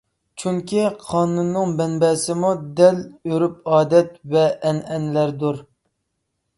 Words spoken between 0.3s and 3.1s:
چۈنكى، قانۇننىڭ مەنبەسىمۇ دەل